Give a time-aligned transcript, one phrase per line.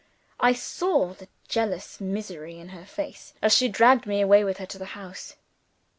[0.39, 4.65] I saw the jealous misery in her face as she dragged me away with here
[4.65, 5.35] to the house.